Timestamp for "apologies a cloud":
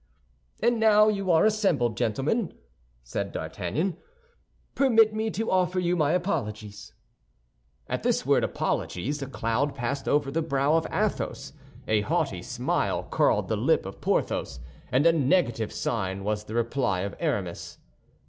8.43-9.75